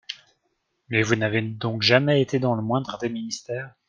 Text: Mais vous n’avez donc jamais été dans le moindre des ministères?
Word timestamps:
Mais 0.89 1.03
vous 1.03 1.13
n’avez 1.13 1.43
donc 1.43 1.83
jamais 1.83 2.23
été 2.23 2.39
dans 2.39 2.55
le 2.55 2.63
moindre 2.63 2.97
des 2.97 3.07
ministères? 3.09 3.75